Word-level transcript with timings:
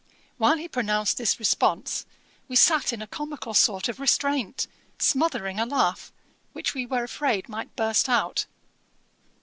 While 0.39 0.57
he 0.57 0.67
pronounced 0.67 1.19
this 1.19 1.37
response, 1.37 2.07
we 2.47 2.55
sat 2.55 2.91
in 2.91 3.03
a 3.03 3.05
comical 3.05 3.53
sort 3.53 3.87
of 3.87 3.99
restraint, 3.99 4.65
smothering 4.97 5.59
a 5.59 5.65
laugh, 5.67 6.11
which 6.53 6.73
we 6.73 6.87
were 6.87 7.03
afraid 7.03 7.47
might 7.47 7.75
burst 7.75 8.09
out. 8.09 8.47